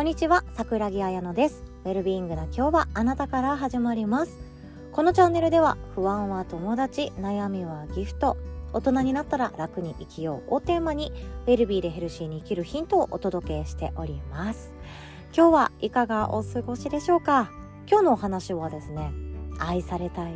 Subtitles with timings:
[0.00, 1.62] こんにちは、桜木彩乃です。
[1.84, 4.38] ウェルビーイングな今日はあなたから始まります。
[4.92, 8.38] このチャンネルでは、不安は友達、悩みはギフト、
[8.72, 11.12] 大人になったら楽に生きようをテーマに、
[11.46, 14.72] ウェルビーでヘルシーに生きるヒントをお届けしております。
[15.36, 17.50] 今日はいかがお過ごしでしょうか？
[17.86, 19.12] 今日のお話はですね、
[19.58, 20.32] 愛されたい、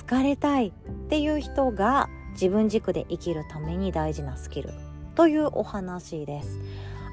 [0.00, 0.72] 好かれたいっ
[1.10, 4.70] ていう人が自分軸で生きるために大事なスキル
[5.14, 6.58] というお話です。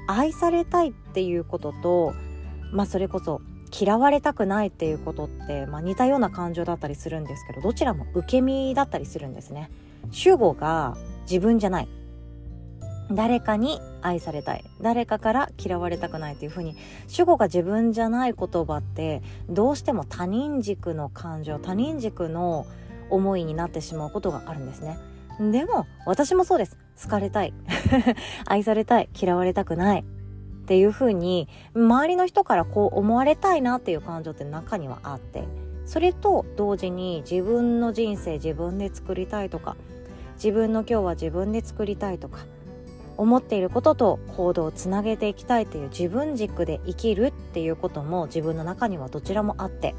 [0.06, 2.14] 愛されたいっていうことと、
[2.72, 3.40] まあそれこそ
[3.72, 9.70] 嫌われたくないっていうことって、まあ、似たような感情だったりするんですけど、どちらも受け身だったりするんですね。
[10.10, 11.88] 主語が自分じゃない。
[13.12, 14.64] 誰かに愛されたい。
[14.80, 16.76] 誰かから嫌われたくないっていうふうに、
[17.08, 22.66] 主語が自分じゃない言葉って、どうしても他人軸の感情、他人軸の
[23.08, 24.98] 思いになってしまうことがあるんですね。
[25.40, 26.76] でも、私もそうです。
[27.02, 27.54] 好かれたい。
[28.46, 29.08] 愛されたい。
[29.18, 30.00] 嫌われたくない。
[30.00, 35.44] っていう風に、周りの人からこう思われたいなっていう感情って中にはあって、
[35.84, 39.76] それと同時に自分の人生自分で作りたいとか、
[40.34, 42.46] 自分の今日は自分で作りたいとか、
[43.16, 49.94] 思っていることと行動をつなげていきたいという自分軸で生きるっていうことも自分の中にはどちらもあって、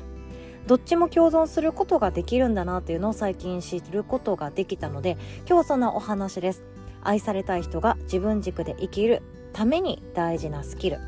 [0.67, 6.63] どっちも共存することができるんだなっていうのを最近知ることができたので今日はそんなお話です
[7.03, 9.21] 愛されたい人が自分軸で生きる
[9.53, 10.99] ために大事なスキル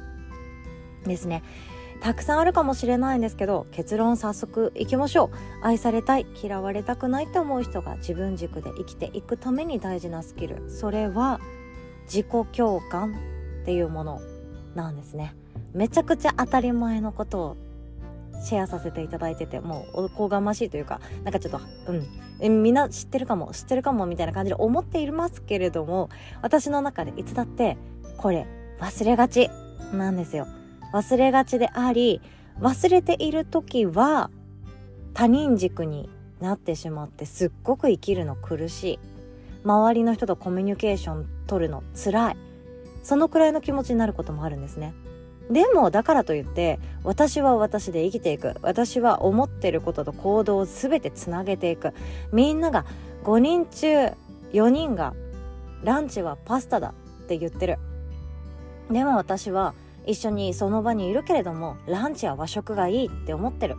[1.05, 1.43] ですね。
[2.01, 5.65] たくさんあるかもしれないんですけど結論早速いきましょう。
[5.65, 10.69] 愛されたい嫌われたくないと思う人が自分軸で生きていくために大事なスキル。
[10.69, 11.39] それは
[12.05, 13.15] 自己共感
[13.61, 14.21] っていうもの
[14.75, 15.33] なんですね。
[15.73, 17.57] めちゃくちゃ当たり前のことを
[18.41, 22.07] シェアさせていただいててもうおこがましいというかなんかちょっとうん。
[22.39, 26.09] えみんな知ってるかも知ってるかもみたいな感じで思っていますけれども
[26.41, 27.77] 私の中でいつだって
[28.17, 28.47] これ
[28.79, 29.49] 忘れがち
[29.93, 30.47] なんですよ。
[30.93, 32.21] 忘れがちであり
[32.59, 34.29] 忘れている時は
[35.13, 38.99] 他人軸になってしまってすっごく生きるの苦しい。
[39.63, 42.37] 周りの人とコミュニケーション取るの辛い。
[43.03, 44.93] そのくらいの気持ちになることもあるんですね。
[45.51, 48.55] でもだからといって私は私で生きていく。
[48.61, 51.93] 私は思ってることと行動を全てつなげていく。
[52.31, 52.85] みんなが
[53.23, 54.11] 5人中
[54.53, 55.13] 4人が
[55.83, 56.93] ランチはパスタだ
[57.23, 57.77] って言ってる。
[58.89, 59.73] でも私は
[60.05, 63.75] 一緒にその場にいるけれどもランチは和食がいいって思ってる。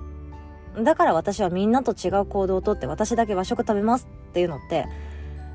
[0.82, 4.86] だから私はみんなと違う行動をとって私だけ和食食べますっていうのって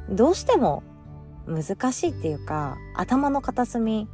[0.09, 0.81] どうしても
[1.45, 4.07] 難しいっていうか頭の片隅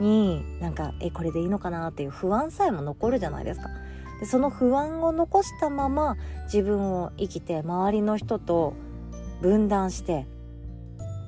[0.00, 3.68] になんかえこれでいいのかなっていう不安さえも残るじゃないですか。
[4.20, 8.74] でその不安を残したまま自分を生きて周りの人と
[9.40, 10.26] 分断して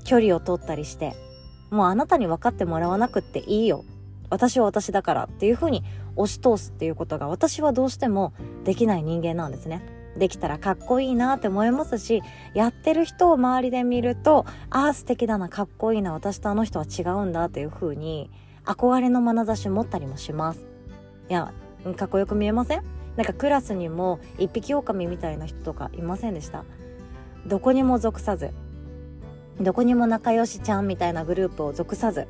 [0.04, 1.14] 距離を取ったりして
[1.70, 3.84] もうあなたに分かってもらわなくっていいよ。
[4.28, 5.84] 私は私だからっていうふうに
[6.16, 8.32] 押し通すっていうことが私はどうしても
[8.64, 9.82] できない人間なんですね。
[10.16, 12.22] できたらかっこいいなって思いますし
[12.54, 18.30] やってる人を周りで見るとああ素敵だなかっこいいな私とあの人は違うんだっていうふうに
[18.64, 20.64] 憧れの眼差し持ったりもします。
[21.28, 21.52] いや
[21.96, 22.82] かっこよく見えません？
[23.16, 26.64] なんかクラスにも一匹狼みたいな人とかいませんでした？
[27.46, 28.50] どこにも属さず。
[29.60, 32.26] どこにも仲良しちゃんみたいなグループを属さず。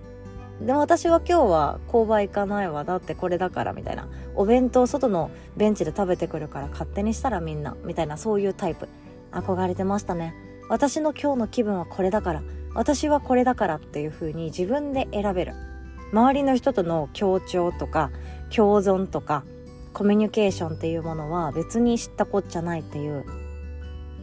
[0.60, 2.84] でも私は今日は購買行かないわ。
[2.84, 4.08] だってこれだからみたいな。
[4.34, 7.76] お弁当外のベンチで食べてくるから勝手にしたらみんな。
[7.84, 8.88] みたいなそういうタイプ。
[9.32, 10.34] 憧れてましたね。
[10.68, 12.42] 私の今日の気分はこれだから。
[12.74, 15.52] 私はこれだからっていう風に自分で選べる。
[16.12, 18.10] 周りの人との協調とか
[18.54, 19.44] 共存とか
[19.92, 23.24] コミュニケーションっていうものは別に知ったこっちゃないっていう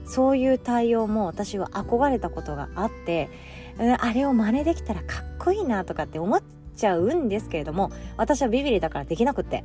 [0.05, 3.29] そういう対応も私は憧れたことがあって、
[3.79, 6.43] うんあれを真似できたらかっこいいなとかって思っ
[6.75, 9.63] ちゃうんですけれども私はビビリだからできなくって。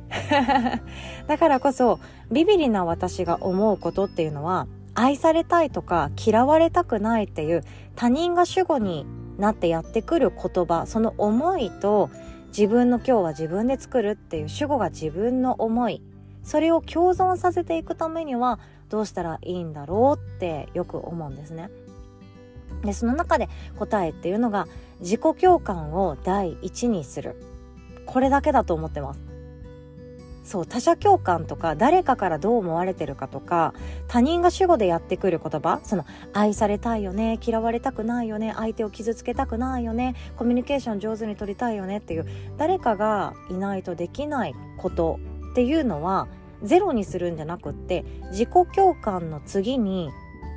[1.27, 1.99] だからこそ
[2.31, 7.63] ビビリな私が思うことっていうのは愛されたいとか嫌われたくないっていう
[7.97, 9.05] 他人が主語に
[9.37, 12.09] なってやってくる言葉その思いと
[12.47, 16.01] 自分の今日は自分で作るっていう主語が自分の思い
[16.43, 18.59] それを共存させていくためには
[18.89, 21.69] どうしたらいいんだろうってよく思うんですね。
[22.83, 24.67] でその中で答えっていうのが
[24.99, 27.35] 自己共感を第一にする
[28.05, 29.24] これだけだと思ってます。
[30.45, 33.73] そう他者共感とか誰かからどう思われてるかとか
[34.07, 42.27] 他人が主語でやってくる言葉その愛されたいよね嫌われたくないよね相手を傷つけたくないよねコミュニケーション上手に取りたいよねっていう
[42.57, 45.19] 誰かがいないとできないこと
[45.51, 46.27] っていうのは
[46.61, 50.09] ゼロにするんじゃなくって自己共感の次に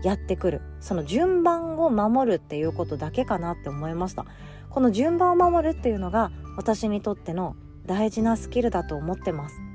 [0.02, 0.60] やってくる。
[0.80, 4.26] その順番を守るっていうことだけかなって思いました。
[4.70, 7.56] この順番を守るっていうのが私にとっての
[7.86, 9.67] 大事なスキルだと思ってます。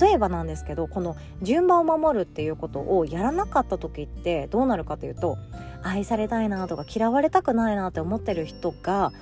[0.00, 5.38] 例えばなんですけどこの順番を守るっていうことをやらなかった時ってどうなるかというと
[5.82, 9.12] 愛されたいなとか嫌われたくないなって思ってる人が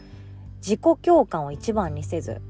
[0.59, 2.41] 自己共感を一番にせず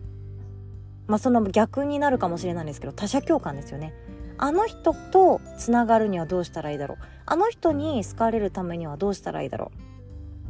[1.06, 3.94] まあその逆になるかもしれないんですけど他者共感ですよね。
[4.40, 6.98] あの人とつながるにはどうしたらいいだろう。
[7.26, 9.72] あの人に好かれるためにはどうしたらいいだろ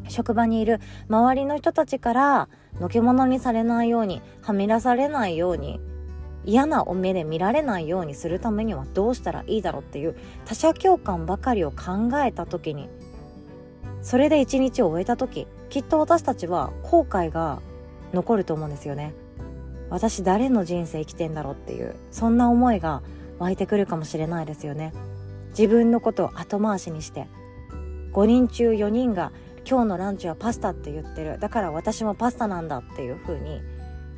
[0.06, 0.10] う。
[0.10, 2.48] 職場にいる周りの人たちから
[2.80, 5.80] のけ者にされないようにはみ出されないように
[6.44, 12.88] 嫌なお目で見られないようにするためにはどうしたらいいだろうっていう他者共感ばかりを考えた時に
[14.02, 17.60] それで一日を終えた時きっと私たちは後悔が
[18.12, 19.12] 残ると思うんですよね。
[19.90, 23.02] 私誰の人生生きてんだろうっていうそんな思いが
[23.38, 24.92] 湧いてくるかもしれないですよね。
[25.50, 27.26] 自分のことを後回しにして
[28.12, 29.32] 5人中4人が
[29.68, 31.38] 今日のランチはパスタって言ってる。
[31.38, 33.60] だから私もパスタなんだっていう風に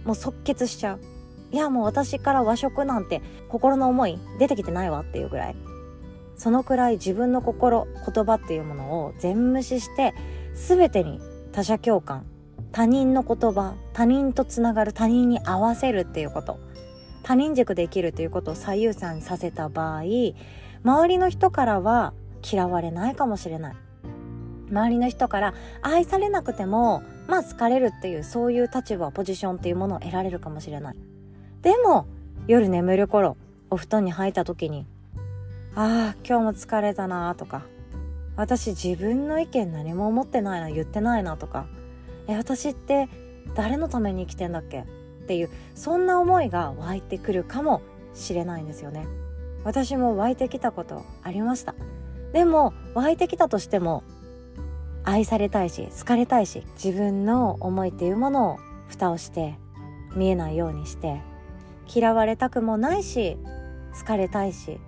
[0.05, 1.01] もう即決しちゃう。
[1.53, 5.57] いやもう私から和食なんて心の思い出てきてないわっていうぐらい。
[6.37, 10.15] そのくらい自分の心言葉っていうものを全無視して
[10.55, 11.21] 全てに
[11.53, 12.25] 他者共感
[12.73, 16.59] 他人の言葉他人とつながる他人に合わせるっていうこと。
[17.23, 20.03] 他人軸で生きるということを最優先させた場合
[20.83, 23.77] 周りの人からは嫌われないかもしれない。
[24.71, 30.97] 周りの人から愛されなくてもまあ好かれるっていうそういう立場ポジションっていうものを得られるかもしれない。
[31.63, 32.07] でも
[32.47, 33.37] 夜眠る頃
[33.71, 34.87] お布団に入った時に
[35.75, 37.63] ああ今日も疲れたなとか
[38.37, 41.67] 私自分の意見何も思ってないな言ってないなとか
[42.27, 43.09] え私って
[43.55, 44.81] 誰のために生きてんだっけ？
[44.81, 44.85] っ
[45.27, 47.83] ていうそんな思いが湧いてくるかも
[48.15, 49.07] しれないんですよね。
[49.65, 51.75] 私も湧いてきたことありました。
[52.33, 54.03] でも湧いてきたとしても
[55.05, 58.59] 愛されたいし好かれたいし自分の思いっていうものを
[58.89, 59.57] 蓋をして
[60.15, 61.21] 見えないようにして
[61.93, 63.37] 嫌われたくもないし
[63.99, 64.79] 好かれたいし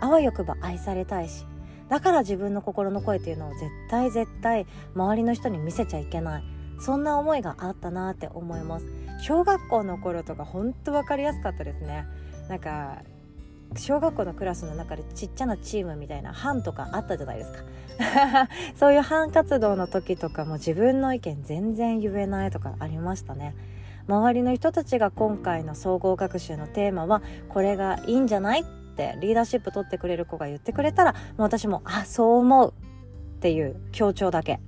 [0.00, 1.46] あわよくば愛されたいし
[1.88, 6.44] だから自分の心の声っていうのを絶対絶対周りの人に見せちゃいけない。
[6.80, 8.86] そんな思いがあったなって思います。
[9.22, 12.06] 小学校の頃とかほんと分かりやすかったですね。
[12.48, 13.02] なんか
[13.76, 17.58] 小学校のクラスの中でちっちゃなチームみたいな班とかあったじゃないですか。
[18.74, 23.54] そういう班活動の時とかも自分の意見全然言えないとかありましたね。
[24.06, 28.64] 周りの人たちが今回の総合学習のテーマはこれがいいんじゃないっ
[28.96, 32.74] てリーダーシップ取ってくれる子が言ってくれたらもう私もあそう思う
[33.36, 34.60] っていう強調だけ。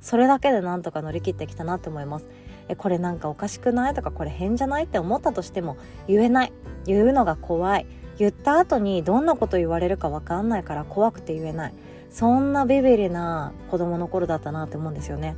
[0.00, 2.28] それだけでなんとか乗り切ってきたなって思います。
[2.68, 6.52] えこれなんかおかしくないとかこれ変じゃないって思ったとしても言えない。
[6.86, 7.86] 言うのが怖い。
[8.18, 11.74] 言った後にどんなこと言われるか分かんないから怖くて言えない。
[12.10, 15.36] そんなビビリな子供の頃だったなって思うんですよね。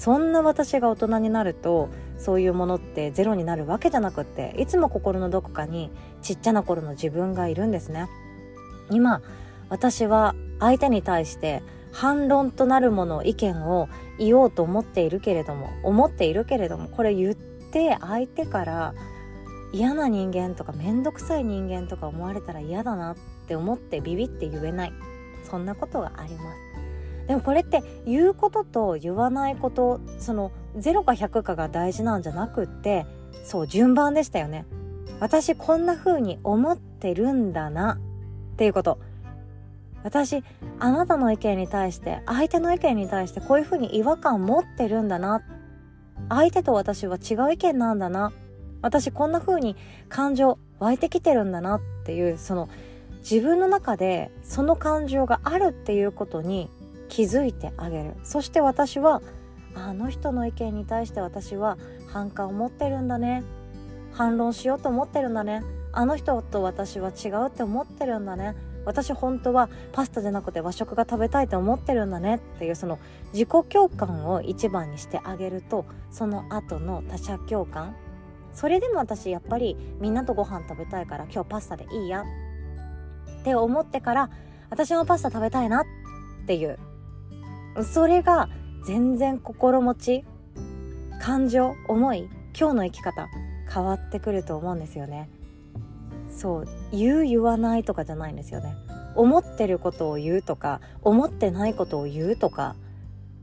[0.00, 5.90] そんな私が大人になるとそういうものってゼロになるわけじゃなくっていつも心のどこかに
[6.22, 8.08] ちっちゃな頃の自分がいるんですね。
[8.90, 9.20] 今
[9.68, 11.62] 私は相手に対して
[11.92, 18.94] 反論となるもの意見を言おうと思っているけれども思っているけれどもこれ言って相手から
[19.70, 23.16] 嫌な人間とか面倒くさい人間とか思われたら嫌だなっ
[23.46, 24.92] て思ってビビって言えない。
[25.44, 26.69] そんなことがあります。
[27.30, 33.06] でもこれって言うことと言わないことその0か100かが大事なんじゃなくって
[33.44, 34.66] そう順番でしたよね。
[35.20, 38.00] 私こんな風に思ってるんだな
[38.54, 38.98] っていうこと。
[40.02, 40.42] 私
[40.80, 45.40] あなたの意見に対して相手の意見に対してこういうふうに違和感持ってるんだな。
[46.28, 48.32] 相手と私は違う意見なんだな。
[48.82, 49.76] 私こんな風に
[50.08, 52.68] 感情湧いてきてるんだなっていうその
[53.18, 56.68] 自分の中でその感情があるっていうことに
[57.10, 58.14] 気づいてあげる。
[58.22, 59.20] そして私は
[59.74, 61.76] あの人の意見に対して私は
[62.06, 63.42] 反感を持ってるんだね。
[64.12, 65.62] 反論しようと思ってるんだね。
[65.92, 68.54] あの人と私は違うって思ってるんだね。
[68.86, 72.36] 私本当はパスタじゃなくて和食が食べたいと思ってるんだね。
[72.36, 72.98] っていうその
[73.32, 77.94] 自己共感を一番にしてあげるとその後の他者共感。
[78.52, 82.24] それでも私やっぱりみんなとご飯食べたいから今日パスタでいいや。
[83.40, 84.30] って思ってから
[84.70, 85.84] 私もパスタ食べたいなっ
[86.46, 86.78] ていう。
[87.82, 88.48] それが
[88.84, 90.24] 全然心持ち
[91.20, 93.28] 感情思い今日の生き方
[93.72, 95.28] 変わってくると思うんですよね。
[96.28, 98.74] そう言う言わないとかじゃないんですよね。
[99.14, 102.76] 思ってることを言うとか思ってないことを言うとか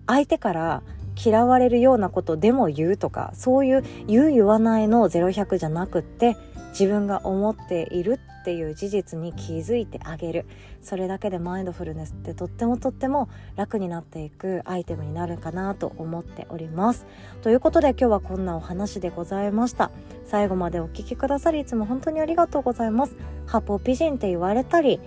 [0.08, 0.84] 相手から
[1.24, 6.38] 嫌われるようなことでも言うとかそういう言う言わないの0100じゃなくって
[6.80, 10.46] 自分が思っているっていう事実に気づいてあげる。
[10.84, 17.08] それだけでマインドフルネスってとってもとっても楽になっていくアイテムになるかなと思っております。
[17.42, 19.90] ということで今日はこんなお話でございました。
[20.26, 23.16] 最後までお聴きくださりいつも本当にありがとうございます。
[23.48, 25.00] 八方美人って言われたり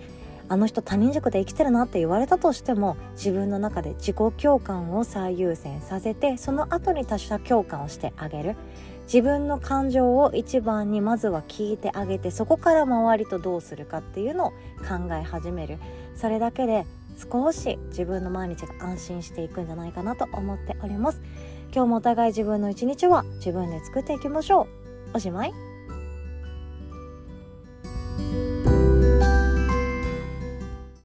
[0.49, 8.57] あの人他人軸で生きてるなって言われたとしても自分の中で自己共感を最優先させてその後に他者共感をしてあげる。
[9.13, 15.79] 自分の感情を一番にまずは聞いてあげてそこから周りとどうするかっていうのを考え始める。
[16.15, 16.87] それだけで
[17.21, 21.21] 少し自分の毎日が安心していくんじゃないかなと思っております。
[21.75, 24.69] 今日もお互い自分の一日は自分で作っていきましょ
[25.13, 25.17] う。
[25.17, 25.70] おしまい。